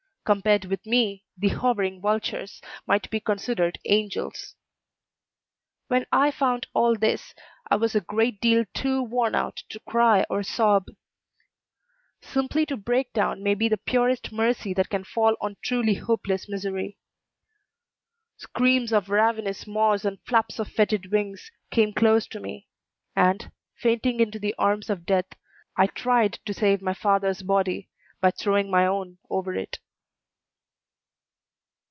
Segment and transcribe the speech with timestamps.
[0.23, 4.53] Compared with me, the hovering vultures might be considered angels.
[5.87, 7.33] When I found all this,
[7.69, 10.85] I was a great deal too worn out to cry or sob.
[12.21, 16.47] Simply to break down may be the purest mercy that can fall on truly hopeless
[16.47, 16.97] misery.
[18.37, 22.67] Screams of ravenous maws and flaps of fetid wings came close to me,
[23.15, 25.25] and, fainting into the arms of death,
[25.75, 27.89] I tried to save my father's body
[28.21, 29.79] by throwing my own over it.